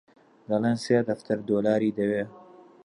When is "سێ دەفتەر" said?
0.85-1.39